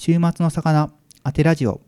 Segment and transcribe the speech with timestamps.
[0.00, 0.92] 週末の魚
[1.24, 1.80] 当てラジオ。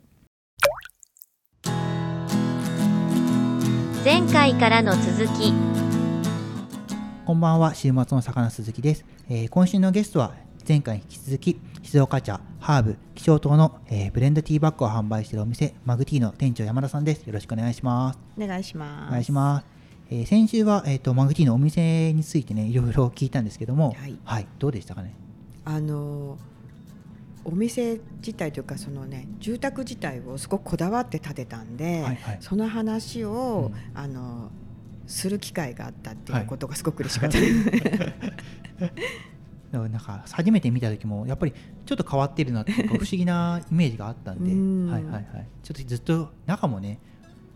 [4.04, 5.53] 前回からの続き。
[7.25, 10.35] こんばんは週末の魚鈴木です、えー今週のゲストは
[10.69, 17.23] 前回に引き続き静岡茶ハーブ気象糖の、えーブレンドティーバッグを販売しているお店マグティーの店長山田さんです。
[17.23, 18.19] よろしくお願いします。
[18.37, 19.09] お願いします。
[19.09, 19.66] お願いします、
[20.11, 23.95] えー先週は、えー、とマグティーのお店についてねいろいろ聞いたんですけども。
[24.24, 24.48] はい。
[24.59, 25.15] どうでしたかね？
[25.65, 26.38] あの
[27.45, 32.39] お店自体というかそのね住宅自体をすごくこだわって建てたんで、はいはい。
[32.41, 34.51] その話を、うあの
[35.07, 36.43] する機会があったってはい。
[36.43, 37.41] いうことがすごく嬉しかった。
[37.41, 37.71] です。
[37.71, 37.79] だ
[39.79, 41.53] からなんか初めて見た時もやっぱり
[41.87, 44.53] ちょっと変わってるなっていうか不思議なイメージがあったんで。
[44.53, 44.91] うん。
[44.91, 45.27] はいはいはい。
[45.62, 46.98] ちょっとずっと中もね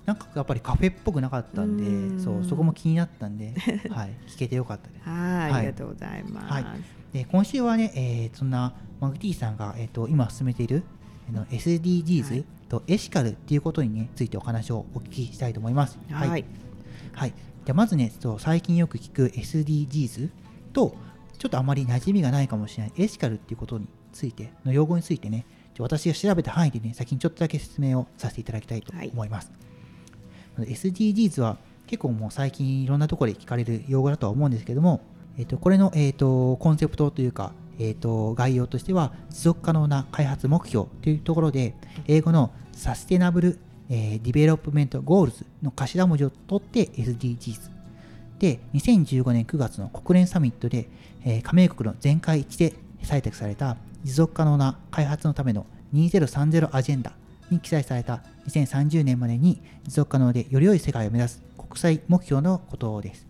[0.07, 2.21] なんかやっぱりカフェっぽくなかったんでうん。
[2.21, 3.55] そうそこも気になったんで、
[3.91, 5.09] はい、聞けてよかったです。
[5.09, 5.53] はい、はい。
[5.53, 6.53] ありがとうございます。
[6.53, 6.65] はい。
[7.13, 10.83] で今週はね、えーそんなマグティーさんが、えー、と今進めている
[11.29, 15.99] あの SDGs とエシカルっていうことに、ね、ついてお話をお聞きしたいと思います。
[16.11, 16.45] はい、
[17.13, 17.33] はい、
[17.65, 20.31] じゃあまずねそう最近よく聞く SDGs
[20.73, 20.97] と
[21.39, 25.47] ちょっとあまり馴染みがないかもしれないエシカルっていうことについての用語についてね
[25.79, 29.53] 私が調べた範囲でね先にちょっとだけ説明をさせていただきたいと思います。
[30.59, 35.01] SDGs は結構もう最近いろんなところで聞かれる用語だとは思うんですけども、
[35.39, 41.75] えー、とこれの、えー、とコンセプトというか、えー、と概要としては持続可能な開発目標というところで
[42.07, 43.59] 英語の Sustainable、
[43.91, 47.71] えー、 Development Goals の頭文字を取って SDGs
[48.39, 50.89] で2015年9月の国連サミットで、
[51.25, 57.13] えー加盟国の全会一致で採択された持続可能な開発のための2030アジェンダ
[57.51, 63.27] に記載された2030年までに持続可能でより良い世界を目指す国際目標のことです。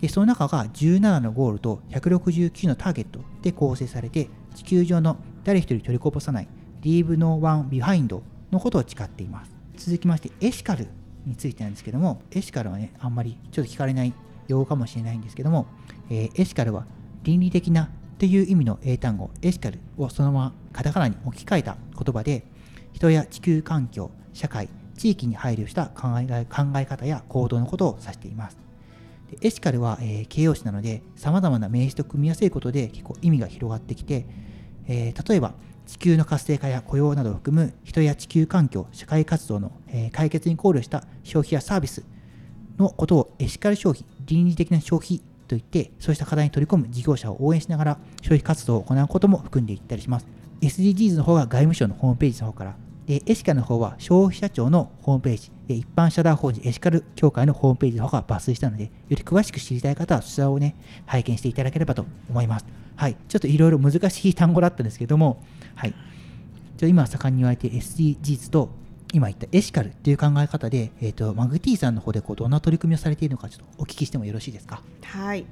[0.00, 6.48] でその中が17のゴールと169のターゲットで構成されて地球上の誰一人取りこぼさない
[6.82, 9.54] Leave No One Behind のことを誓っています。
[9.76, 10.88] 続きましてエシカル
[11.24, 14.12] についてなんですけどもエシカルはねあんまりちょっと聞かれない
[14.48, 15.66] 用語かもしれないんですけども、
[16.10, 16.86] えーエシカルは
[17.22, 22.44] 倫理的なという意味の英単語エシカルをそのままカタカナに置き換えた言葉で
[22.92, 28.58] 人や地球環境社会地域に配慮した考え考え方や行動のことを指しています。
[29.40, 34.26] エシカルは、えー形容詞なので様々な名詞と組み合わせることで結構意味が広がってきて、
[34.86, 35.54] えー例えば
[35.86, 42.04] 地球の活性化や雇用などを含む人や地球環境社会活動の、えー解決に考慮した消費やサービス
[42.78, 50.26] のことをエシカル消費倫理的な消費といってそうした課題に取り込む事業者を応援しながら消費活動を行うことも含んでいったりします。
[50.60, 52.76] SDGs の方が外務省のホームページの方から
[53.06, 60.76] でエシカルの方は消費者庁のホームページで一般社団法人エシカル協会のホームページの方が抜粋したのでより詳しく知りたい方はそちらをね
[61.06, 62.66] 拝見していただければと思います。
[62.94, 63.16] はい。
[63.28, 65.42] ちょっといろいろ難しい単語だったんですけども
[65.74, 65.94] はい。
[66.76, 68.70] じゃ今盛んに言われている SDGs と
[69.12, 74.82] 今言ったエシカルっていう考え方で、えー、とマグティーさんの方でこうどんな取り組みをされているのかちょっとお聞きしてもよろしいですか？
[75.02, 75.44] はい。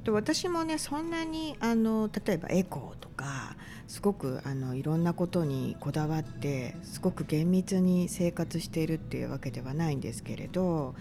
[0.00, 3.56] と私もねそんなにあの例えばエコーとか
[3.86, 10.94] すごくあのいろんなことにこだわってすごく厳密に生活しているっていうわけではないんですけれど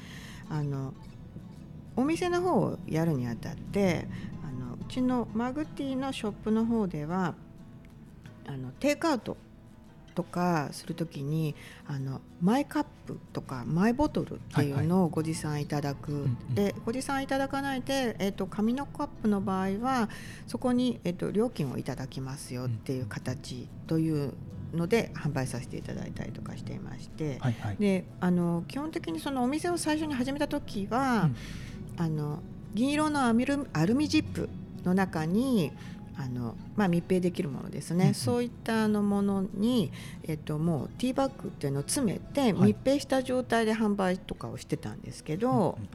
[0.49, 0.93] あの
[1.95, 4.07] お店の方をやるにあたって
[4.43, 7.35] あのうちのマグティーのショップの方では
[8.47, 9.38] あのテイクアウト
[10.19, 11.56] とかするときに
[11.88, 16.56] あのマイカップとかマイボトルっていうのをご持参いただく、んうん。
[16.56, 20.09] でご持参いただかないで、えっと紙のカップの場合は
[20.46, 24.34] そこに、えっと料金をいただきますよっていう形という
[24.74, 27.78] ので販売させていただいたりとかしていまして、はいはい。
[27.80, 31.30] であの基本的にそのお店を最初に始めた時は、
[31.96, 32.41] あの
[32.74, 34.50] 銀色のアルミジップ
[34.84, 35.72] の中に
[36.19, 38.13] あの、まあ、密閉できるものですね、うんうん。
[38.13, 39.91] そういったあのものに、
[40.24, 42.68] えっと、もうティーバッグっていうのを詰めてはい。
[42.69, 45.90] 密閉した状態で販売とかをしてたんですけど、うんうん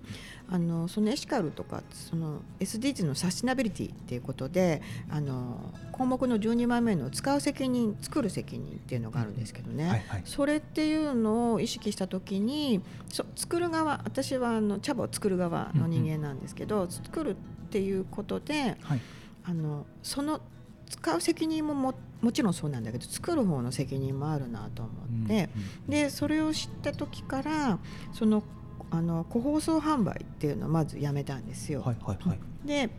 [0.47, 10.23] あのそのエシカルとかその SDGs のサスティナビリティっていうことであの項目の12番目の使う責任作る責任っていうのがあるんですけどね、はいはい。
[10.27, 17.35] それっていうのを意識した時にそ作る側私はあの茶葉を作る側の人間なんですけど、作るっ
[17.71, 19.01] ていうことではい
[19.45, 20.41] あのその
[20.89, 24.93] 使う責任もももちろんそうなんだけど作る方の責任もあるなと思
[25.25, 25.51] って、
[25.87, 27.79] でそれを知った時から
[28.13, 28.43] その
[28.91, 31.83] あの個包装販売っていうのをまずやめたんですよ。
[31.83, 32.39] はいはいはい。
[32.65, 32.91] で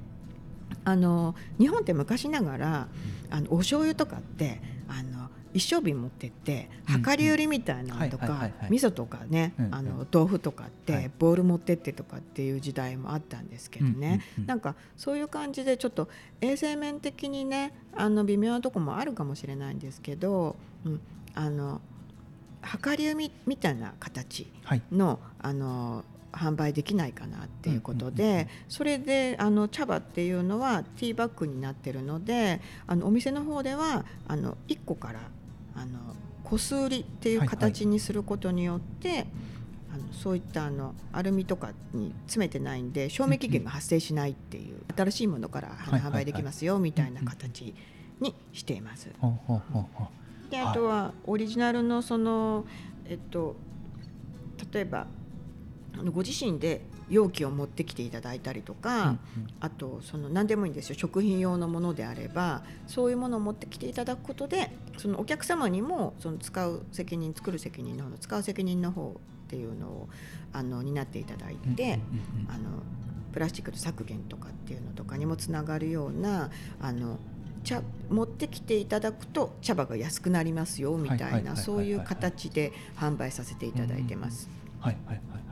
[0.84, 2.88] あの日本って昔ながら
[3.30, 4.62] あのお醤油とかって
[5.56, 11.04] 一升瓶持ってってうん量り売りみたいなのとか味噌とかね、あの豆腐とかっはい。
[11.06, 16.10] てボール持ってってとかっていう時代もあったんですけどね、なんかそういう感じでちょっと
[16.42, 21.00] 衛生面的にねあの微妙なとこもあるかもしれないんですけど、うん、
[21.34, 21.82] あの
[22.84, 24.82] 量り売りみたいな形はい。
[24.92, 35.22] のあの販売できないかなっていうことで、それであの茶葉っていうのはティーバッグになってるのであのお店の方ではあの1個から
[35.76, 36.00] あの
[36.44, 39.28] 個数売りっていう形にすることによって、
[39.94, 47.74] あのそういったあのアルミとかに詰めてないんで賞味期限が発生しないっていう、新しいものから販売できますよみたいな形
[48.20, 49.10] にしています。
[50.50, 50.68] ではい。
[50.68, 52.66] あとはオリジナルのその
[53.06, 53.56] えっと
[54.72, 55.08] 例えば
[56.12, 59.20] ご自身で容器を持ってきていただいたりとか、うんうん。
[59.60, 60.96] あとその何でもいいんですよ。
[60.96, 69.16] 食品用のものであればそういうものを持ってきていただくことでそのお客様にもその使う責任作る責任の方の使う責任の方
[69.46, 70.10] っていうのを
[70.54, 71.96] あの担っていただいて、うんうんうん
[72.48, 72.56] うん。
[72.56, 72.70] あの
[73.34, 76.50] プラスチックの削減とかっていうのとかにもつながるような
[76.80, 77.20] あの
[77.66, 84.50] 茶持ってきていただくと茶葉が安くなりますよみたいなそういう形で販売させていただいてます。
[84.80, 85.45] はいはいはい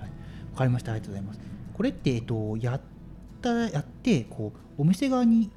[0.54, 0.58] はい。
[0.58, 0.92] わかりました。
[0.92, 1.40] ありがとうございます。
[1.74, 2.82] これってえっとやっ
[3.42, 5.50] たやってこうお店側に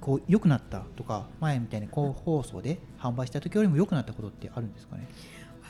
[0.00, 5.08] こう良くなったとか前みたいに高放送で販売した時よりも良くなったことってあるんですかね？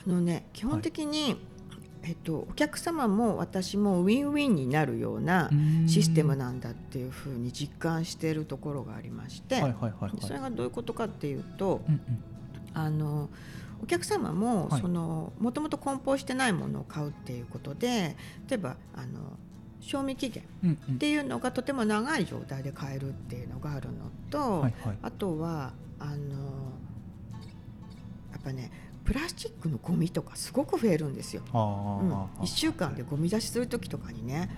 [0.06, 1.36] あのね基本的に、
[2.02, 5.50] えっと、お客様も私もウィンウィンになるような
[5.86, 10.10] システムなんだっていうふうに実感しているところがありまして、はいはいはいはい。
[10.20, 12.02] それがどういうことかっていうとうんうん
[12.74, 13.30] あの
[13.82, 14.68] お客様も
[15.38, 18.16] もともと梱包してないものを買うっていうことで
[18.48, 19.38] 例えばあの
[19.80, 20.94] 賞味期限うんうん。
[20.96, 24.98] っていうのがとても長い状態で買えるっていうのがあるのと、はいはい。
[25.02, 26.12] あとはあの
[28.32, 28.70] やっぱね
[29.04, 31.42] プラスチックのゴミとかすごく増えるんですよ。
[31.52, 31.58] あ
[32.02, 32.12] うん。
[32.12, 34.50] あ、1週間でゴミ出しする時とかにね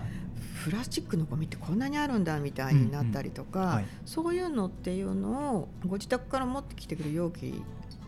[0.65, 3.87] プラスチックのゴミってこんなにあるんだみたいになったりとか、はい。
[4.07, 7.63] そういうのっていうのをご自宅から持ってきてくる容器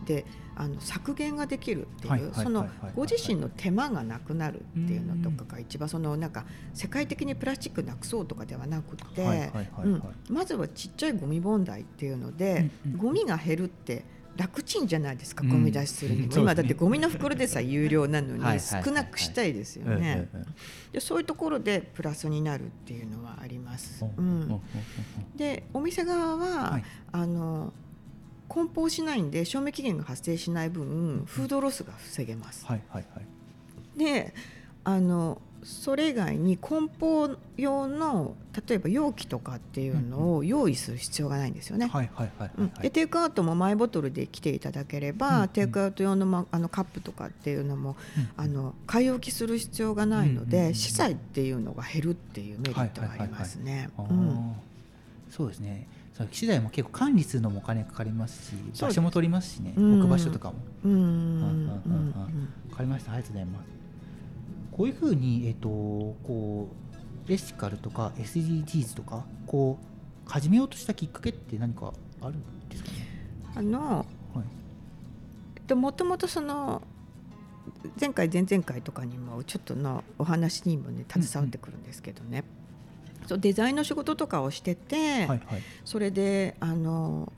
[0.07, 0.25] で
[0.61, 9.51] あの削減ができるっていう、そのご自身の手間がなくなるっていうのとかが一番そのなんか世界的にプラスチックなくそうとかではなくて、
[10.29, 14.05] まずはちっちゃいゴミ問題っていうので、ゴミが減るって
[14.37, 15.51] 楽ちんじゃないですか、うん。
[15.51, 20.29] ゴミ出しするにも、今だってゴミの袋でさえ有料なのに少なくしたいですよね。
[20.93, 24.05] でそういうところでプラスになるっていうのはあります。
[24.05, 24.09] う。
[24.21, 24.61] うん。
[25.37, 26.85] でお店側は、はい。
[27.13, 27.73] あの
[28.51, 32.67] 梱包しないんで賞味期限が発生しない分フードロスが防げます。
[32.67, 33.99] はいはいはい。
[33.99, 34.35] で
[34.83, 38.35] あのそれ以外に梱包用の
[38.67, 41.87] 例えば容器とかっていうのを用意する必要がないんですよね。
[41.87, 42.83] はいはいはいうんはい。
[42.85, 53.91] でテイクアウトもマイボトルで来ていただければ、うんうんテイクアウト用の,、ま、あのカップとかっていうのもうんあの買い置きする必要がないので、資産っていうのが減るっていうメリットがありますね。
[55.31, 55.87] そうですね。
[56.21, 60.57] そう機材も結構管理するのもお金かかりますし、す場所も取りますしね、うん置く場所とかも。
[60.85, 63.13] うんうんうんうんうんうんわかりました。
[63.13, 63.67] ありがとうございます。
[64.73, 66.69] こういうふうに、えっ、と、こ
[67.29, 69.79] う、エシカルとか SDGs とか、こ
[70.27, 71.93] う、始めようとしたきっかけって何か
[72.23, 72.97] あるんですかね？
[73.57, 74.45] あのはい。
[75.57, 76.83] えっともともとその
[78.01, 82.60] 前回前々回とかにもちょっとのお話にもね携わってくるんですけどね、そう
[83.39, 85.41] デザインの仕事とかをしてて、はいはい。
[85.85, 87.33] それであの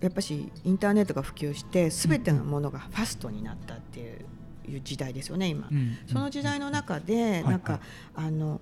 [0.00, 4.24] やっぱしインターネットが普及して全てのものがファストになったっていう
[4.68, 5.68] いう時代ですよね今。
[5.70, 7.80] うんその時代の中で、はいなんか、
[8.14, 8.60] あの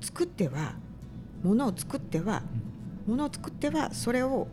[0.00, 0.74] 作っては
[1.42, 2.42] ものを作っては
[3.06, 4.48] ものを作ってはそれを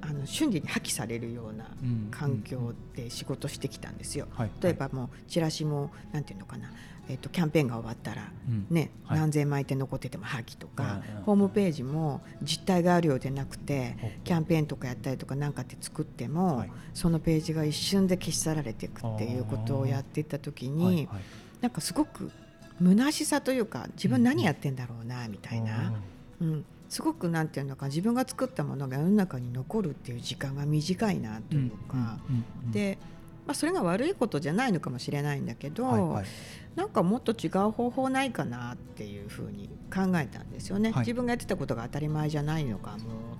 [0.00, 4.26] あの瞬時に破棄されるようなうん環境で仕事してきたんですよ。
[4.32, 6.70] はい例えばもうチラシもなんていうのかな、
[7.08, 8.66] えっとキャンペーンが終わったらうん。
[8.70, 9.18] ね、はい。
[9.18, 16.72] 何千枚って残ってても破棄とか、ホームページも実態があるようでなくてキャンペーンとかやったりとかなんかって作っても、はい。
[16.94, 21.18] そのページが一瞬で消し去られていくっていうことをやっていった時に、は
[21.60, 22.30] なんかすごく
[22.80, 25.92] 虚しさというか自分何やってんだろうなみたいな、
[26.40, 32.18] うんすごくなんていうのか自分が作ったものが世の中に残るっていう時間が短いなというか、
[32.70, 32.98] で、
[33.46, 36.26] まあ、それが悪いことじゃないのかもしれないんだけど、はいはい。
[36.76, 41.00] なんかもっと違う方法ないかなっていうふうに考えたんですよね、はい。
[41.00, 42.96] 自分がやってたことが当たり前じゃないのかも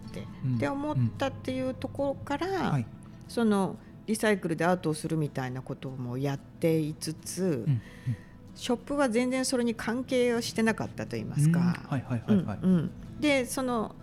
[0.09, 0.57] って、うん。
[0.57, 2.87] って思ったっていうところから、はい。
[3.29, 7.83] そのリサイクルでアートをするみたいなこともやっていつつ、うん
[8.55, 11.75] ショップは全然それに関係をしてなかったと言いますか。
[13.19, 13.95] でその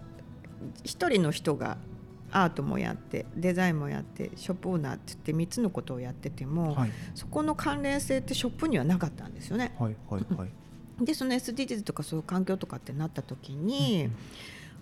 [0.84, 1.78] 一人の人が
[2.32, 6.92] アートもやってデザインもやってショップオーナーって言って3つのことをやってても、はい。
[7.16, 9.76] そこの関連性ってショップにはなかったんですよね。
[9.80, 10.50] はいはいはい。
[11.04, 14.10] でその SDGs とかそういう環境とかってなった時に、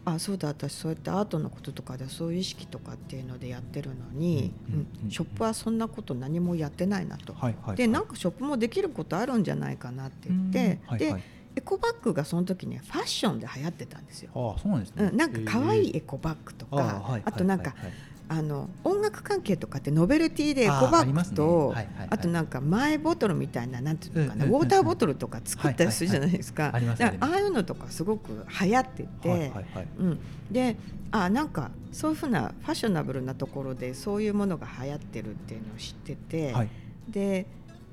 [0.06, 5.12] あそうだ私そうやってアートのこととかでそういう意識とかっていうのでやってるのに、うんうんうんうん。
[5.12, 7.34] ショップはそんなこと何もやってないなと。
[7.34, 11.24] はいはいでなんかショップもできることあるんじゃないかなって言って、で
[11.58, 14.30] エコバッグがその時ねファッションで流行ってたんですよ。
[14.36, 17.94] ああそうなんですね、うん、なんか可愛いえエコバッグとーか、ああはいあとなんか、はいはい。
[18.30, 21.74] あの音楽関係とかってノベルティでエコバッグと、
[22.10, 26.66] あとなんかマイボトルみたいななんていうのかな、ウォーターボトルとか作ったりするじゃないですか。
[26.66, 29.54] あああいうのとかすごく流行ってて、
[29.98, 30.20] うん、
[30.52, 30.76] で
[31.12, 36.70] あなんかそういうふうなファッショナブルなところでそういうものが流行ってるっていうのを知ってて、はい。
[37.08, 37.46] で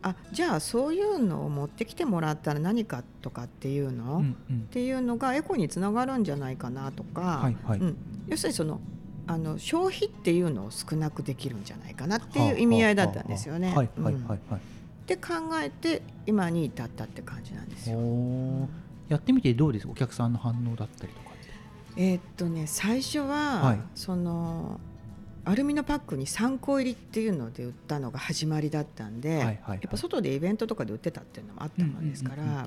[0.06, 4.60] あじゃあそういうのを持ってきてもらったら何かとかっていうの、っうんうん。
[4.70, 7.78] ていうのがエコにつながるんじゃないかなとか、はいはい。
[7.78, 7.96] うん、
[8.28, 8.80] 要するにその
[9.26, 13.74] あの消費っていうのを少なくできるんじゃないかなっていう意味合いだったんですよね。
[13.74, 15.32] って考
[15.62, 17.98] えて今に至ったって感じなんですよ。
[19.08, 19.88] やってみてどうです？
[19.88, 21.30] お客さんの反応だったりとか
[21.96, 23.80] えーっとね最初は、はい。
[23.94, 24.78] その
[25.46, 29.78] アルミのパックに3個入りっていうので売ったのが始まりだったんで、はいはいはい。
[29.82, 32.66] やっぱ外でイベントとかで売ってたっていうのもあったもんですから、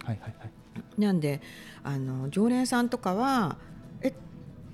[0.97, 1.41] なんで
[1.83, 3.57] あの常連さんとかは
[4.01, 4.13] 「え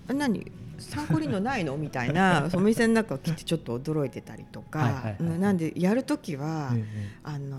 [0.07, 7.17] 何3個入りのないの?」みたいな お店の中を来てちょっと驚いてたりとか、はいはいはいうんなんでやる時は、ええええ。
[7.24, 7.57] あの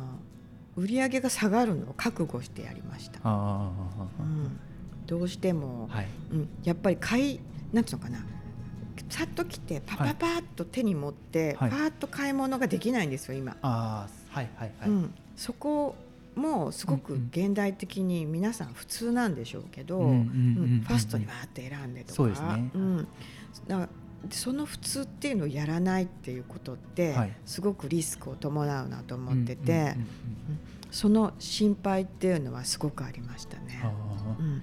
[0.77, 3.21] 売り上げが下がるのを覚悟してやりました。
[3.31, 4.59] うん。
[5.07, 6.09] どうしても、はい。
[6.33, 7.41] うん、やっぱり買い
[7.73, 8.25] なんていうのかな
[9.09, 11.71] さっと来てパパパッと手に持って、はい。
[11.71, 15.95] パーッと買い物ができないんですよ今、ああはいはいはい、うん、そこ
[16.35, 22.15] もすごく現代的に皆さん普通なんでしょうけど、うんファストにわーって選んでとか。
[22.15, 22.49] そうですね。
[22.49, 23.09] ん、
[23.69, 23.89] だ
[24.31, 27.33] その普通っていうのをやらないっていうことって、はい。
[27.45, 29.99] すごくリスクを伴うなと思ってて、うんうんうんうん
[30.95, 33.81] その心配っていうのはすごくありましたね。
[33.83, 33.89] あ
[34.39, 34.63] うん、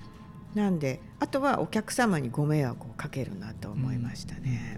[0.53, 4.77] なんであとはお客様にご迷惑をかけるなと思いましたね。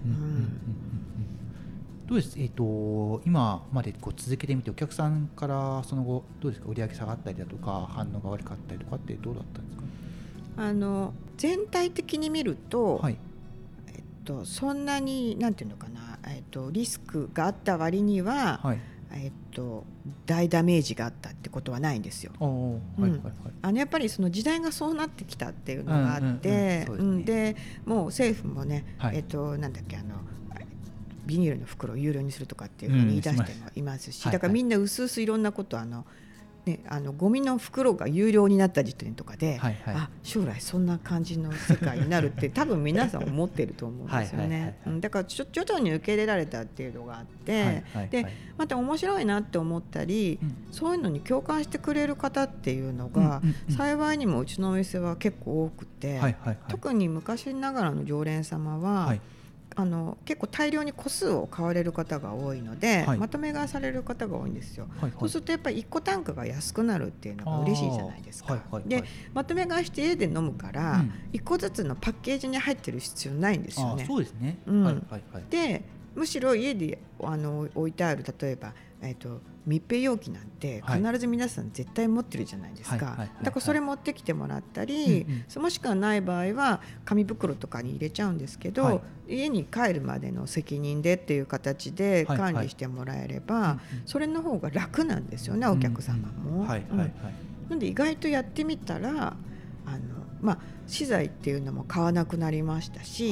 [2.06, 6.68] どうです、えー、と今までこう続けてみてお客さんからその後どうですか？
[6.68, 9.82] 売り上げ下がったりだとか反応が悪かったりとかってどうだったんですか、
[10.58, 13.16] あの全体的に見ると、はい。
[13.88, 18.78] えっと、そんなになんていうのかな、えっと、リスクがあった割には、はい
[19.16, 19.84] えっと、
[20.26, 22.32] 大ダメージがあったってことはないんですよ。
[23.62, 26.86] あのやっぱりその時代がそうなってきたっていうのがあって
[27.24, 29.16] でもう政府もね、はい。
[29.16, 30.14] えっとなんだっけあの
[31.26, 36.04] ビニールの袋を有料にするとかっていうふうに言い出してもいますし、うんだからみんなうすうすいろんなことあの、
[36.66, 39.94] ね、あのゴミの袋が有料になった時点とかで、はいはい。
[39.94, 44.78] あ将来そんな感じの世界になるって 多分皆さん思ってると思うんですよね。
[44.86, 48.08] うんだからちょ徐々に受け入れられたっていうのがあって、はいはいはい。
[48.08, 50.56] でまた面白いなって思ったり、うん。
[50.70, 56.58] そういうのに共感してくれる方っていうのが、幸いにもうちのお店は結構多くて、はいはいはい。
[56.68, 59.20] 特に昔ながらの常連様は、はい
[59.76, 63.18] あの結構大量に個数を買われる方が多いので、はい。
[63.18, 64.88] まとめ買いされる方が多いんですよ。
[65.00, 68.52] はいそうするとやっぱり1個単価が安くなるっていうのが嬉しいじゃないですか。
[68.52, 68.88] はいはいはい。
[68.88, 71.12] でまとめ買いして家で飲むから、うん。
[71.32, 74.04] 1個ずつのパッケージに入ってる必要ないんですよあね。
[74.06, 74.84] そうですね、うん。
[74.84, 75.44] はいはいはい。
[75.50, 81.02] でむしろ家であの置いてある例えば、えー、と密閉容器なんてはい。
[81.02, 83.04] 必ず皆さん絶対持ってるじゃないですか、はい。
[83.04, 83.16] はい。
[83.18, 83.28] はい。
[83.28, 83.44] はい。
[83.44, 85.44] だからそれ持ってきてもらったり、うんうん。
[85.48, 89.00] そもしくはない場合は紙袋とかに入れちゃうんですけど、はい。
[89.26, 92.38] 家に帰るまでの責任でっていう形ではい。
[92.38, 92.52] はい。
[92.52, 93.78] 管理してもらえれば、うんうん。
[94.04, 96.66] それの方が楽なんですよね、お客様も。
[96.66, 96.86] はい。
[96.90, 96.98] はい。
[96.98, 97.12] はい、
[97.70, 99.38] なんで意外とやってみたら
[99.86, 99.98] あの、
[100.40, 103.30] まあ、資材っていうのも買わなくなりましたし、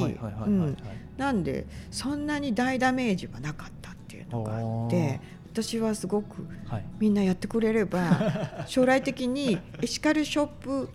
[1.17, 6.85] なんでそんなに大ダメージはなかったっていうのがあって私はすごくはい。
[6.99, 10.89] みんなやってくれれば 将来的にエシカルショップ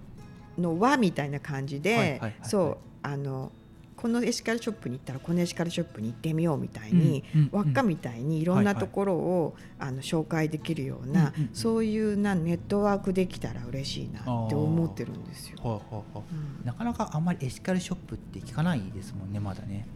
[0.58, 3.52] の輪みたいな感じで、そうあの
[4.00, 15.82] このエシカルショップに行ったらこのエシカルショップに行ってみようみたいに、輪っかみたいにいろんないところを、あの紹介できるような、そういうなネットワークできたら嬉しいなって思ってるんですよ。
[16.64, 19.86] なかなかあんまりエシカルショップって聞かないですもんねまだね。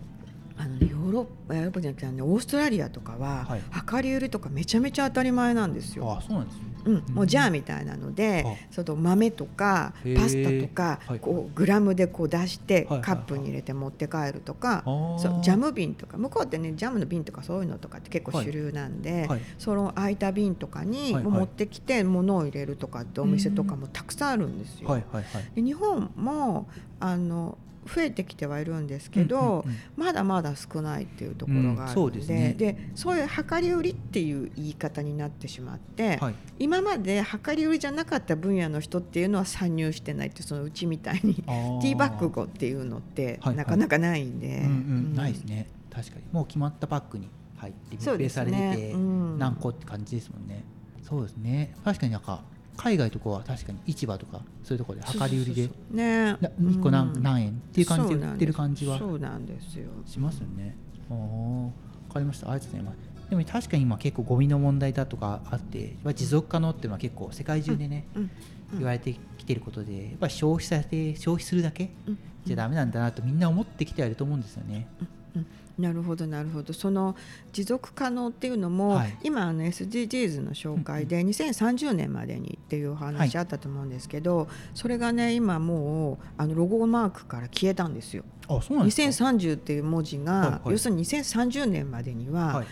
[0.56, 3.62] あのねヨーロッパヨーロッパじゃなくてオーストラリアとかは、はい。
[3.92, 6.18] 量り売りとかめちゃめちゃ当たり前なんですよ。
[6.18, 11.20] あそうなんですねうん、もうジャーみたいなので、その豆とかパスタとか、はい。
[11.20, 19.40] こうグラムでこう出して、カップに入れて持って帰るとか、そうジャム瓶とか向こうってねジャムの瓶とかそういうのとかって結構主流なんで、はい。
[19.58, 25.02] その空いた瓶とかに持ってきて物を入れるとかってお店とかもたくさんあるんですよ。
[25.54, 26.68] 日本も
[27.00, 29.76] あの増えてきてはいるんですけど、うんうんうん。
[29.96, 32.54] まだまだ少ないっていうところがあるので,、うんそうですね。
[32.56, 36.34] でそういう量り売りっていう言い方になってしまって、はい。
[36.58, 44.68] 今まで量り売りじゃなかった分野の人っていうのは参入してないってそのうちみたいにティーバッグゴっていうのってはいなかなかないんで、うんうんう
[45.10, 45.14] ん。
[45.14, 45.68] ないですね。
[45.90, 46.22] 確かに。
[46.32, 48.76] もう決まったパックに入って密閉されてね。
[48.76, 49.38] てうん。
[49.38, 50.64] 何個って感じですもんね。
[51.02, 51.74] そうですね。
[51.84, 52.42] 確かになんか
[52.76, 55.72] 海外とかは確かに市場とかそういうところで量り売りでそう。
[55.72, 56.24] そうそうね。
[56.24, 57.22] な1個何,、うん。
[57.22, 57.50] 何円？
[57.50, 58.98] っていう感じで売ってる感じは。
[58.98, 59.88] そうなんですよ。
[60.06, 60.76] しますよね。
[61.08, 61.70] わ
[62.12, 62.50] かりました。
[62.50, 63.12] ありがとうございます。
[63.30, 68.06] でも確かに今結構ゴミの問題だとかあって、まあ持続可能っていうのは結構世界中でね、
[68.74, 72.18] 言われてきてることで、やっぱり消費させて消費するだけうん。
[72.44, 74.88] じゃダメなんだなとみんな思ってきてはいると思うんですよね。
[75.90, 77.16] うんなるほどなるほどその
[77.52, 88.24] 持続可能っていうのも、はい今あの SDGs の紹介で2030年までにっていうお話あったと思うんですけど、それがね今もうあのロゴマークから消えたんですよ。
[88.48, 92.66] あ、そうなんですか？2030っていう文字が、はいはい要するに2030年までには、はい。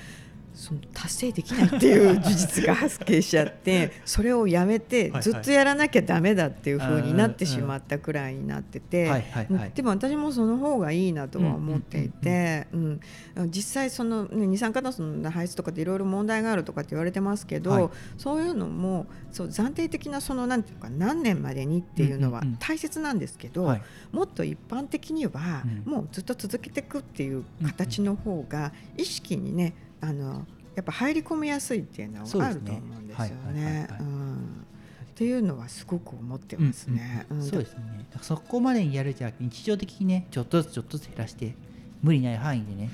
[0.61, 9.73] その達成できないっていう事実が発生しちゃって それをやめてはいずっとやらなきゃダメだっていう風になってしまったくらいになってて、はいはいはい。
[9.75, 13.01] でも私もその方がいいなとは思っていて、うん。
[13.47, 17.89] 実際その、ね、二酸化炭素の排出とかでいろいろ問題があるとかって言われてますけど、はい。
[18.19, 23.83] そういうのもそう暫定的なそのなんていうか何年までにっていうのは大切なんですけど、はい。
[24.13, 25.93] もっと一般的には、うん。
[25.93, 33.89] もうずっと続けていくっていう形の方が意識にねあのやっぱ入り込みやすいっていうのはあると思うんですよね。
[33.91, 37.27] っていうのはすごく思ってますね。
[37.41, 38.07] そうですね。
[38.23, 41.55] そこまでにやるじゃなくて日常的にね、ちょっとずつちょっとずつ減らして、
[42.03, 42.91] 無理ない範囲でね、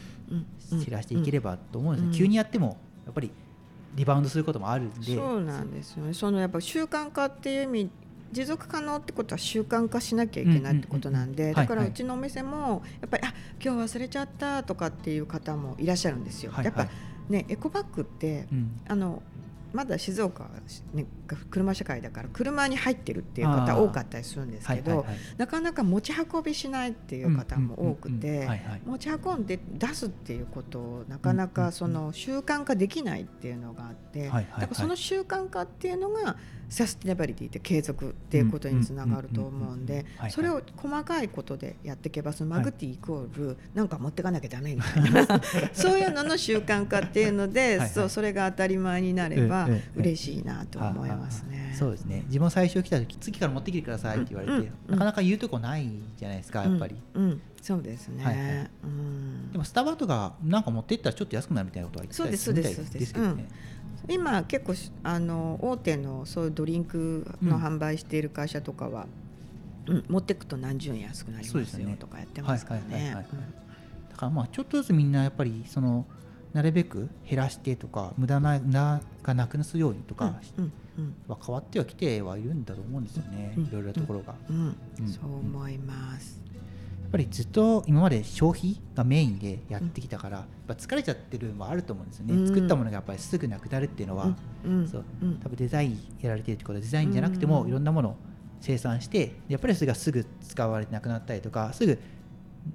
[0.70, 3.30] 減らしていければと思うんですよ、うん急にやってもやっぱり
[3.94, 5.14] リバウンドすることもあるんで。
[5.14, 6.14] そうなんですよね。
[6.14, 7.90] そのやっぱ習慣化っていう意味
[8.32, 11.92] 持続可能ってことは習慣化しなきゃいけないってことなんで、だからはいうはい。
[11.92, 13.32] ちのお店もやっぱりあ
[13.66, 16.52] 今日忘れちゃったとかっていう方もいらっしゃるんですよ。
[16.52, 18.80] はいやっぱはいねエコバッグってうん。
[18.87, 19.25] あの
[19.73, 20.50] まだ静岡は、
[20.94, 21.04] ね、
[21.50, 25.18] 車社会だから車に入ってるっていう方多かったりするんですけど、はいはいはい。
[25.37, 28.46] なかなか持ち運びしないっていう方も多くうんうんうんうん。
[28.46, 28.49] て
[28.87, 34.61] 持ち運んで出すっていうことをなかなうんうんうんかその習慣化できないっていうのがあって、はいはいはい。
[34.61, 36.37] だからその習慣化っていうのが
[36.68, 40.31] サステナビリティって継続っていうことにつながると思うんではいはい。
[40.31, 45.42] それを細かいことでやっていけばそのマグティイコールなんか持ってかなきゃダメみたいな。
[45.72, 47.88] そういうのの習慣化っていうのではいはい。
[47.88, 51.74] そうそれが当たり前になれば嬉しいなと思いますね。
[51.79, 52.24] そうですね。
[52.26, 58.24] 自分最初来た時次から持ってきてくださいって言われて、なかなか言うとこないじゃないですかやっぱり、うん、うんそうですね。
[58.24, 58.70] はいはい。
[58.85, 59.50] うん。
[59.50, 63.14] でもスタバとかなんか持ってったらちょっと安くなるみたいなことは言ってたりするみたいそうですそうですです。
[63.14, 63.48] けどね、
[64.09, 72.81] 今結構しあの大手のそういうドリンクの販売している会社とかは、うん持ってくと何十円安くなりますよとかやってますから。
[72.81, 73.16] ね。
[73.33, 73.38] うん。
[74.11, 76.05] だからまあちょっとずつみんなやっぱりその
[76.53, 83.64] なるべく減らしてとか無駄な無駄がなくなすようにとかうんうんは変わってはきてはいるんだと思うんですよね、うん。
[83.64, 84.77] いろいろなところが、うんうん。
[85.01, 85.09] うん。
[85.09, 86.45] そう思います。
[87.16, 92.46] やっぱりずっと今まで消費がメインでやってきたから、やっぱ疲れちゃってるのもあると思うんですよね、うん。
[92.46, 94.87] 作ったものがやっぱりすぐなくなるっていうのは、うん。
[94.87, 95.05] そう。
[95.22, 95.38] うん。
[95.38, 97.68] 多分デザインやられてるってことはデザインじゃなくても、うん。
[97.68, 98.16] いろんなものを
[98.61, 101.98] 生産してやっぱりそれがすぐ使われてなくなったりとかすぐ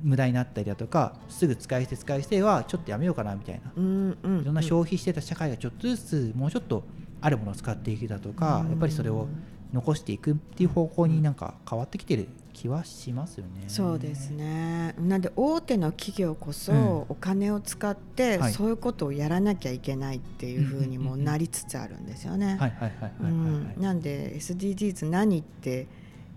[0.01, 4.17] 無駄になったりだとかすぐ使い捨て使い捨てはちょっとやめようかなみたいな、うん。
[4.23, 4.41] うん。
[4.41, 6.88] いろんな消費してた社会がちょっとずつもうちょっと
[7.19, 9.30] あるものを使っていくだとか、やっぱりそれを
[9.71, 12.30] 残していくっていう方向になんか変わってきてる
[12.62, 13.63] 気はしますよね。
[13.67, 14.93] そうですね。
[15.00, 17.02] なんで大手の企業こそうん。
[17.10, 18.54] お金を使ってはい。
[18.54, 22.60] そういうことをやらなきゃいけないっていうふうにもなりつつあるんですよね。
[23.80, 25.88] なんで SDGs 何って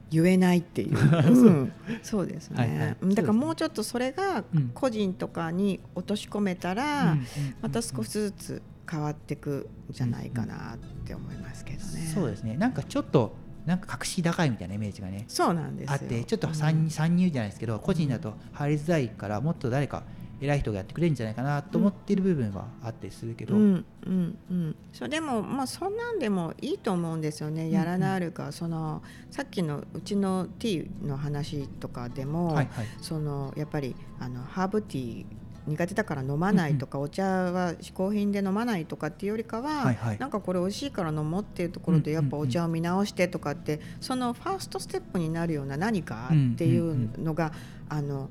[0.08, 1.72] 言えないっていう、 うん。
[2.02, 2.26] そう。
[2.26, 2.96] ですね、はいはい。
[3.02, 3.14] うん。
[3.14, 4.70] だからもうちょっとそれがうん。
[4.72, 7.18] 個人とかに落とし込めたうんら、
[7.60, 12.10] また少しずつ変わっていくんじゃないかなって思いますけどね。
[12.14, 12.56] そうですね。
[12.56, 15.92] なんかちょっとなんか格式高いみたいなイメージがねそうなんですよ。
[15.92, 16.90] あってちょっと参,、うん。
[16.90, 20.02] 参入じゃないですけど個人だと入りづらいからもっと誰か
[20.40, 32.86] 偉い人がやってくれるんじゃないかなと思ってる部分はあったりするけど、うんうんうん、そうでもまあそんなんでもいいと思うんですよね、やらなあるかそのさっきのうちのティーの話とかでも、はいはい。
[33.00, 35.26] そのやっぱりあのハーブティー
[35.66, 40.18] 苦手だから飲まないとか、お茶は嗜好品で飲まないとかっていうよりかは、はいはい。
[40.18, 47.52] なんかこれ美味しいから飲もうっていうところでやっぱお茶を見直してとかって、そのファーストステップになるような何かっていうのが、
[47.88, 48.28] あの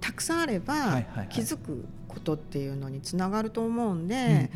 [0.00, 4.50] たくさんあれば、気づくことっていうのにつながると思うんで、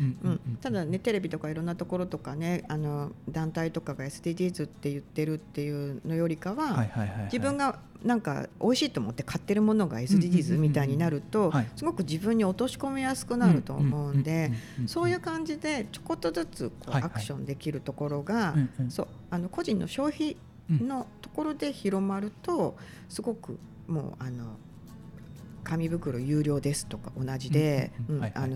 [0.61, 6.85] ただねテレビとかいろんなところとかねあの団体とかが SDGs って言ってるっていうのよりかは、
[7.25, 11.67] 自分がなんか美味しいと思って買ってるものが SDGs みたいになるとはい。
[11.75, 14.51] すごく自分に落とし込みやすくなると思うんで
[14.87, 18.53] そういう感じでちょこっとずつこうアクションできるところが
[18.89, 20.37] そうあの個人の消費
[20.69, 22.75] のところで広まると
[23.09, 23.57] すごく
[23.87, 24.57] もうあの
[25.67, 27.91] 紙袋有料ですとか同じで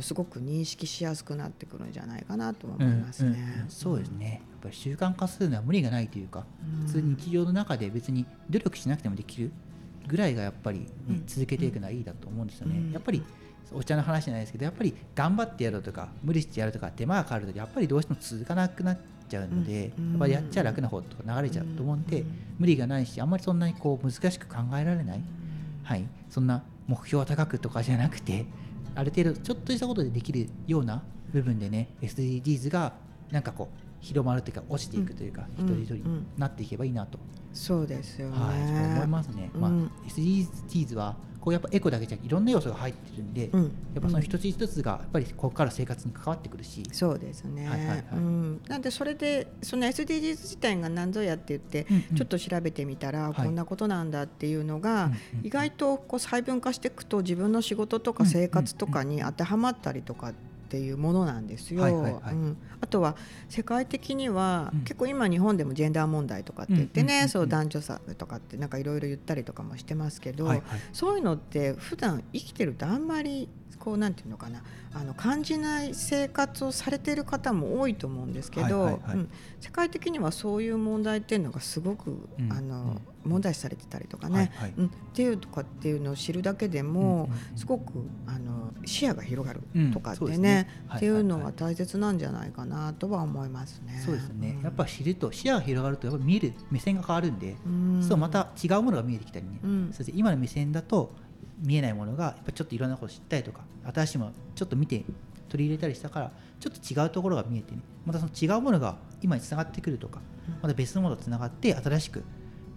[0.02, 3.30] すごく認識しやすくなってくるんじゃないかなと思いうんますね。
[3.30, 3.70] うんうん。
[3.70, 4.42] そうですね。
[4.50, 6.86] やっぱり習慣化するのは無理がないというかうん。
[6.86, 9.52] 普通に日常の中で別に努力しなくてもできる
[10.08, 10.88] ぐらいがやっぱり
[11.28, 12.94] 続けていくのはいいだと思うんですよね、うん。
[12.94, 13.22] やっぱり
[13.74, 20.10] お茶の話じゃないですけどやっぱり頑張ってやるとか無理してやるとか手間がかかるとやっぱりどうしても続かなくなっちゃうので、うん。
[20.12, 22.28] やっぱりやっちゃ楽な方とか流れちゃうと思うんで、うん。
[22.60, 25.24] 無理がないしあんまりそんなにこう難しく考えられない、
[25.84, 28.46] はい、そんな目標を高くとかじゃなくて
[28.96, 32.94] ある程度ちょっとしたことでできるような部分でね SDGs が
[33.32, 37.20] なんかこう広まるというか落ちていくというか、うん一人一人うんなっていけばいいなと、
[37.54, 38.38] そうですよね。
[38.38, 39.52] はい、思いますね。
[39.54, 43.64] まあうん SDGs はこうやっぱエコだけじゃいろんな要素が入ってるんで、うん。
[43.64, 48.06] やっぱその一つ一つがやっぱりここから生活に関わってくるし、そうですね、はいはいはい。
[48.14, 52.16] うん、なんでそれでその SDGs 自体が何ぞやって言って、うんうん。
[52.16, 53.34] ちょっと調べてみたら、はい。
[53.34, 60.34] こんなことなんだっていうのが、うんうん意外とこう細分化していくと自分の仕事とか生活とかに当てはまったりとかっ
[60.72, 61.84] ていうものなんですよ。
[62.80, 63.18] あとは
[63.50, 64.80] 世界的には、うん。
[64.82, 70.50] 結構今日本でもジェンダー問題とかって言ってね、そう男女差とかってなんかいろいろ言ったりとかもしてますけど、
[70.94, 73.50] そういうのって普段生きてるとあんまり
[73.82, 74.62] こうなんていうのかな。
[74.94, 79.30] あの感じない生活をされてる方も多いと思うんですけど、うん。
[79.60, 82.52] 世界的にはそういう問題っていうのがすごく、うん。
[82.52, 83.32] あのうん。
[83.32, 84.74] 問題視されてたりとかね、はいはい。
[84.78, 87.94] うん、っていうとかっていうのを知るだけでも、すごく
[88.26, 89.92] あの視野が広がるうん。
[89.92, 90.70] とかってね,、ね。
[90.88, 94.02] はいっていうのは大切なんじゃないかなとは思いますね。
[94.04, 94.62] そうですね、ん。
[94.62, 98.04] やっぱ知ると視野が広がるとやっぱ見える目線が変わるんで、うん。
[98.04, 99.90] そうまた違うものが見えてきたりね、うん。
[99.94, 101.14] そして今の目線だと
[101.62, 103.62] 見えないものがやっぱちょっといろんなこと知ったりとか
[103.94, 105.04] 新しいものちょっと見て
[105.50, 107.82] 取り入れたりしたからちょっと違うところが見えてね。
[108.06, 110.22] またその違うものが今につながってくるとか
[110.62, 112.24] また別のものとつながって新しく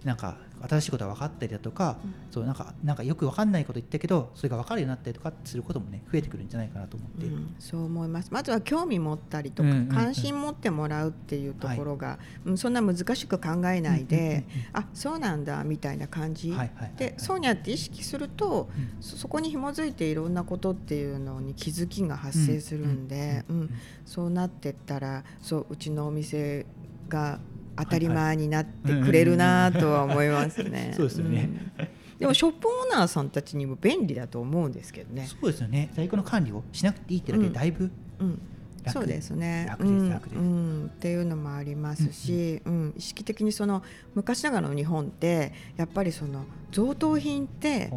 [0.05, 0.37] なんか
[0.69, 1.97] 新しいことが分かったりだとか、
[2.31, 8.29] そうなんかなんかよく分かんないこと言ったけどそれが分かるようになったりとかすることもね増えてくるんじゃないかなと思って、うん、そう思います。
[8.31, 9.87] まずは興味持ったりとか、うんうんうん。
[9.89, 14.43] 関心持ってもらうっていうところが、うんそんな難しく考えないで、うんうんうんうん。
[14.73, 16.93] あそうなんだみたいな感じ、はいはいはいはい。
[16.97, 19.01] でそうにゃって意識すると、うん。
[19.01, 23.67] そそこに紐づいていろんなことっていうのに気づきが発生するんで、うんうんうん。
[23.67, 23.71] うん。
[24.05, 26.65] そうなってったらそううちのお店
[27.09, 27.39] が
[27.77, 30.93] 当たり前になってくれるなとは思いますね。
[30.95, 31.49] そうですよね。
[31.79, 31.87] うん。
[32.19, 35.27] でもショップオーナーさんたちにも便利だと思うんですけどね。
[35.27, 35.91] そうですよね。
[35.93, 38.41] 在庫の管理をしなくていいってだけでだいぶ、うん、
[38.83, 38.99] 楽。
[38.99, 39.65] そうですね。
[39.67, 40.09] 楽ですうん。
[40.09, 40.39] 楽です。
[40.39, 40.85] うん。
[40.85, 43.83] っていうのもありますし、うん意識的にその
[44.13, 47.91] 昔ながらの日本ってやっぱりその贈答品って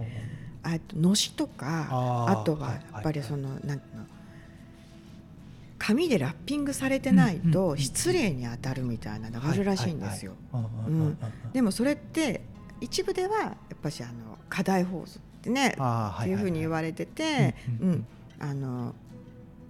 [0.63, 1.87] あとのしとか
[2.29, 2.75] あとははい。
[2.95, 4.05] やっぱりその、なんていうの
[5.79, 10.35] 紙でラッピングされてないと失礼に当たるみたいなのがあるらしいんですよ。
[11.53, 12.43] でもそれって
[12.81, 18.07] 一部ではやっぱしあの過大放送ってねっていうふうに言われてて、うん
[18.41, 18.95] あの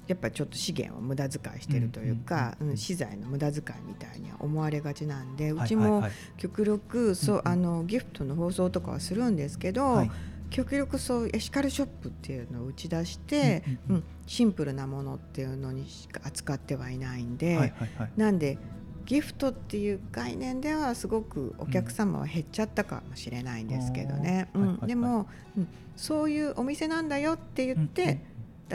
[0.06, 6.02] やっぱりちょっと資源を無駄遣いしてるというか、うん資材の無駄遣いみたいには思われがちなんで、うちも
[6.38, 10.10] 極力そう、あのギフトの放送とかはするんですけど、はい
[10.50, 13.96] 極力そうエシカルショップっていうのを打ち出して、うんうんうん。
[13.96, 18.10] うんシンプルなものっていうのにしか扱ってはいないんで、はいはいはい。
[18.18, 18.58] なんで
[19.06, 24.80] ギフトっていう概念ではすごくお客様は減っちゃったかもしれないんですけどね、うんんうはいはい。
[24.80, 25.68] はいでも、うん。
[25.96, 28.18] そういうお店なんだよって言って、うんうん。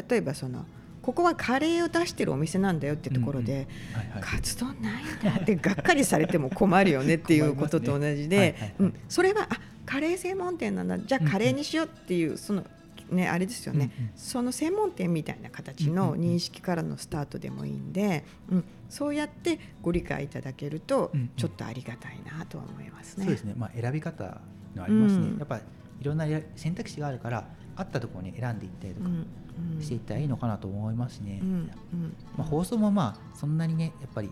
[0.09, 0.65] 例えばその
[1.03, 4.23] ここはカレーを出してるお店なんだよってところで、はいはい。
[4.23, 8.75] カツ丼ないんだってがっかりされても困るよねっていうことと同じ困りますねではいはいはい。
[8.79, 8.93] うん。
[9.07, 9.59] それはあ
[9.93, 10.97] カレー専門店なんだ。
[10.97, 12.65] じゃあカレーにしようっていうその
[13.11, 14.11] ねあれですよね、うんうん。
[14.15, 21.29] その専門店みたいな形うんうんうんの認識からのスタートでもいいんで、うん、そうやってご理解いただけるとうんうん。
[21.37, 23.25] ちょっとありがたいなとは思いますね。
[23.25, 24.41] そうですね、まあ、選び方
[24.75, 25.37] のありますね、うん。
[25.37, 25.61] やっぱり
[26.01, 26.25] いろんな
[26.55, 29.27] 選択肢があるからあったところに選んでいったりとかうん
[29.75, 29.81] うん。
[29.81, 32.15] していったらいいのかなと思いますね、うんうん。
[32.35, 34.31] まあ、放送もまあそんなにねやっぱり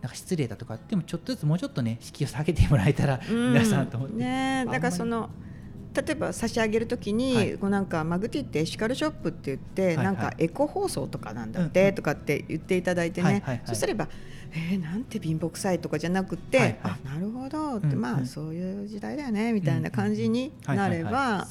[0.00, 3.52] なんか失礼だとかでもちょっとずつもうちょっとね敷居を下げてもらえたらうん。
[3.52, 5.30] 皆さんと思って、ねだからその
[5.94, 7.58] 例えば差し上げるときに、はい。
[7.58, 10.04] こうなんかマグティってエシカルショップって言って、いはい。
[10.04, 11.72] なんかエコ包装とかなんだっうんうん。
[11.72, 13.24] てとかって言っていただいてね。
[13.24, 13.62] はいはいはい。
[13.64, 14.08] そしたらば
[14.52, 18.00] えー、なんて貧乏くさいとかじゃなくて、はいはいあなるほどって、うんうん。
[18.00, 21.48] まあそういう時代だよねみたいな感じになれば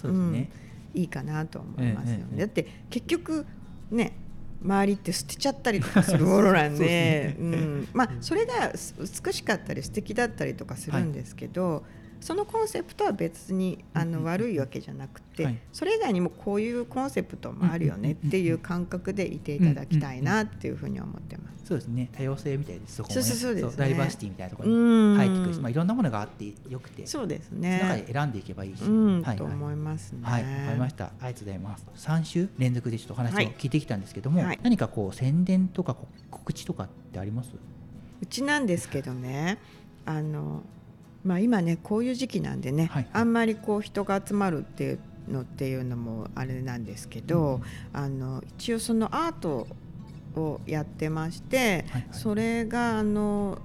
[0.93, 2.17] いいかなと思いますよね。
[2.17, 3.45] うんうんうんだって結局
[3.91, 4.13] ね
[4.61, 7.35] 周りって捨てちゃったりとかするものなんで ね。
[7.39, 7.87] うん。
[7.93, 11.83] まあそれがす美しかったり素敵だったりとかするんですけど、
[12.19, 21.65] そのコンセプトは別にあの悪いわけじゃなくて、はいそれ以外にもこういうコンセプトもあるよねっていう感覚でいていただきたいなっていうふうに思ってます。
[21.67, 28.03] そうですね多様性みたいですそこもねそうそうそうですねダイバーシティみたいなところうにん入ってくるし、まあ、いろんなものがあってよくてそうですその中ね。
[28.07, 30.19] で選んでいけばいいし、うん、はいはいと思いますね。
[30.23, 31.05] はい、わかりました。
[31.05, 31.85] ありがとうございます。
[31.97, 37.51] 3週連続でちょっとお話を聞いてきたんですけども、はい何かこう宣伝とかこ告知とかってあります？
[38.21, 39.59] うちなんですけどね、
[40.05, 40.63] あの
[41.27, 43.07] まあ今ねこういう時期なんでね、はい。
[43.11, 47.59] あんまりこう人が集まるっていうのっていうのもあれなんですけど、
[47.91, 49.67] あの一応そのアート
[50.35, 52.07] をやってまして、はいはい。
[52.11, 53.59] それがあの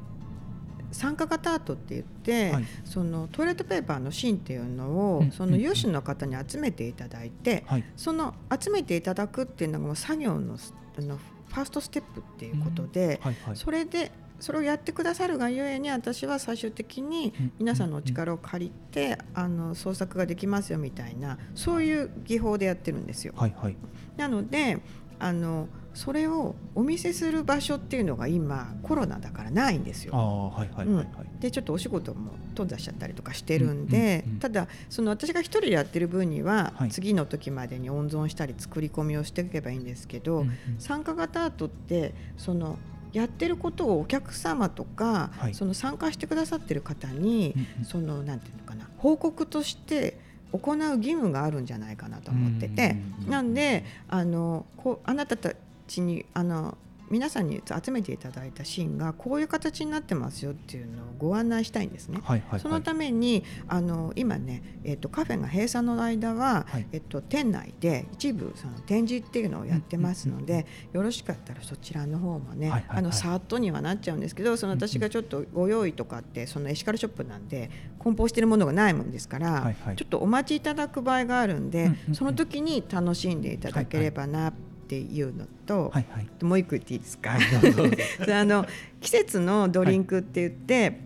[0.90, 2.64] 参加型アートって言って、はい。
[2.84, 7.84] そのトイレットペーパーの芯っていうのを、うんその有志の方に集めていただいて、はい。
[7.96, 10.58] その集めていただくっていうのがもう作業の
[10.98, 13.56] あのファーストステップっていうことで、はいはい。
[13.56, 14.10] それで
[14.42, 23.34] それをやってくださるがゆえに私は最終的にうん皆さんのお力を借りて、あの創作ができますよみたいなそういう技法でやってるんですよ。
[23.36, 23.76] はいはい。
[24.16, 24.78] なので
[25.20, 30.12] あのそれをお見せする場所っていうのが今コロナだからないんですよ。
[30.12, 31.06] はいはいはいはい。
[31.38, 42.80] でちょっとお仕事も頓挫しちゃったりとかしてるんで、うんうんうんただその私が一人でやってる分には、はい次の時までに温存したり作り込みをしていけばいいんですけど、うんうん参加型アートってその
[43.12, 45.54] やってることをお客様とか、はい。
[45.54, 47.84] その参加してくださってる方に、うんうん。
[47.84, 50.18] そのなんていうのかな報告として
[50.52, 55.54] 行う義務があるんじゃないかなと思ってて、うんうんうんなんであのこうあなたた
[55.86, 56.76] ちにあの
[57.12, 62.18] 皆さんに集めていただいたシーンがこういう形になってますよっていうのをご案内したいんですね。
[62.24, 62.60] はいはいはい。
[62.60, 66.86] そのためにあの今ね、えっとカフェが閉鎖の間は、はい。
[66.90, 72.98] えっと店内で一部その展示っていうのをやってますので、よろしかったらそちらの方もね、はいはいはい。
[73.00, 79.96] あのさーっとにはなっちゃうんですけどそのうんうん私がちょっとご用意とかってそのエシカルショップなんで梱包してるものがないもんですから、はいはい。
[79.96, 82.14] ちょっとお待ちいただく場合があるんで、うんうんうん。
[82.14, 86.44] その時に楽しんでいただければなっていうのと、はいはい。
[86.44, 87.40] もう一個言っていいですか、はい
[88.32, 88.66] あの
[89.00, 91.00] 季節のドリンクって言って、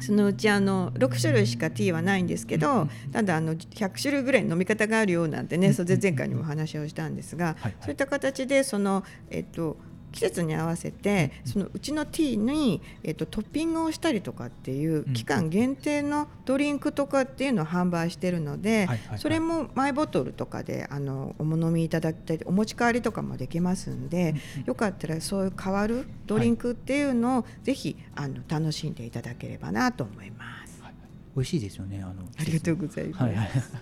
[0.00, 7.74] そのうちあの6種類しかティーはないんですけど、ただあの100種類ぐらい飲み方があるよなんてね、それ前回にもお話をしたんですが、はいはい。
[7.80, 9.76] そういった形でその、えっと、
[10.12, 30.82] 季節に合わせてそのうちのティーに、えっと、トッピングをしたりとかっていううん期間限定のドリンクとかっていうのを販売してるので、それもマイボトルとかであのお飲みいただきたいお持ち帰りとかもできますんで、よかったらそういう変わるドリンクっていうのをぜひあの楽しんでいただければなと思います。
[30.82, 30.94] はい
[31.36, 32.22] 美味しいですよねあの。
[32.38, 33.72] ありがとうございます。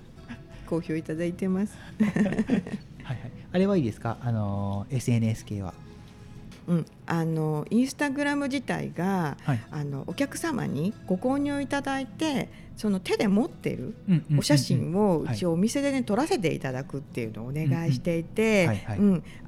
[0.66, 1.74] 好評いただいてます。
[2.02, 2.10] はい
[3.04, 3.32] はい。
[3.52, 4.18] あれはいいですか？
[4.20, 5.72] あの SNS 系は。
[6.68, 9.60] うん、あのインスタグラム自体が、はい。
[9.70, 13.94] あのお客様にご購入いただいてその手で持ってる
[14.36, 15.34] お写真をはい。
[15.34, 18.68] うちお店でね撮らせていただくっていうのをお願いしていて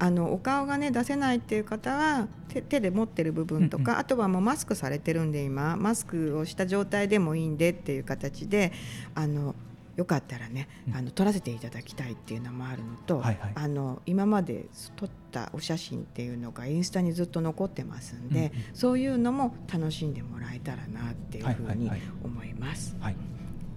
[0.00, 4.00] お顔がね出せないっていう方は手手で持ってる部分とか、うんうん。
[4.00, 8.72] あとはもうマスクされてるんで今マスクをした状態でもいいんでっていう形で
[9.14, 9.54] あの
[9.98, 22.96] よかったらね、うんあの撮らせていただきたいっていうのもあるのと、はいはいあの今まで撮ったお写真っていうのがインスタにずっと残ってますんで、うんうんそういうのも楽しんでもらえたらなっていうふうにはいはいはい思います。
[23.00, 23.16] はい。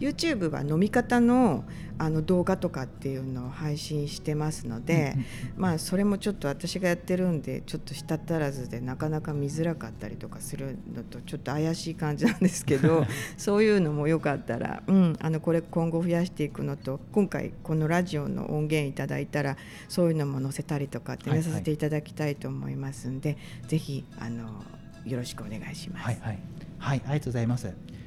[0.02, 1.64] YouTube は飲み方の
[2.00, 5.16] あの動画とかっていうのを配信してますので、
[5.56, 13.06] まあそれもちょっと私がやってるんでちょっと舌足らずでなかなか見づらかったりとかするのとちょっと怪しい感じなんですけど
[13.38, 19.56] そういうのもよかったら、うん、あのこれ今後増やしていくのと今回このラジオの音源いただいたら
[19.88, 23.38] そういうのも載せたりとかってね、させていただきたいと思いますんで
[23.68, 24.66] ぜひあの
[25.06, 26.06] よろしくお願いします。
[26.06, 26.40] はいはい
[26.80, 28.01] はいありがとうございます。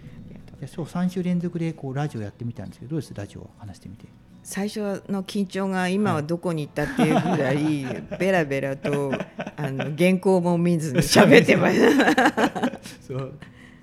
[0.65, 3.15] でそう3週連続でこうラジオやってみたんですけどどうです？
[3.15, 4.07] ラジオ話してみて。
[4.43, 9.11] 最初の緊張が今はどこに行ったっていうぐらいベラベラと
[9.57, 12.81] あの原稿も見ずに喋ってました。
[13.07, 13.33] そう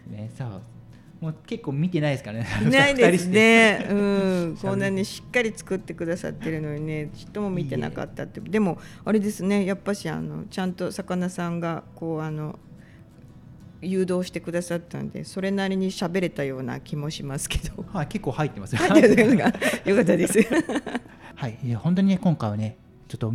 [0.08, 0.60] ねさあ
[1.20, 2.48] もう結構見てないですからね。
[2.72, 3.28] ないです。
[3.28, 3.88] ね。
[3.92, 8.40] うん、 こんなにしっかり作ってくださってるのにね、ちっとも見てなかったって。
[8.42, 12.58] でもあれですね、やっぱしあのちゃんと魚さんがこうあの
[13.82, 17.84] 誘導してくださったんで、それなりに喋れたような気もしますけど。
[17.92, 18.82] はい結構入ってますよ。
[18.86, 20.40] よかったです。
[21.36, 23.34] はい、いや本当にね、今回はね、ちょっと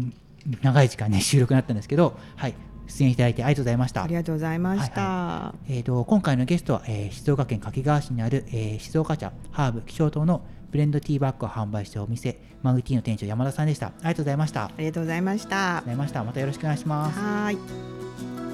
[0.63, 2.55] 長い時間ね、収録になったんですけど、はい、
[2.87, 4.05] 出演いただいてありがとうございました。
[4.05, 5.01] ありがとうございました。
[5.01, 13.89] はえー、と今回のゲストは、えー静岡県掛川市にある、えー静岡茶、ハーブ、気象糖のブレンドティーバッグを販売しているお店、マグティーの店長、山田さんでした。
[13.89, 14.65] ありがとうございました。
[14.65, 15.81] ありありがとうございましたがとう。
[15.81, 16.25] ございました。
[16.25, 17.19] またよろしくお願いします。
[17.19, 18.46] はーい。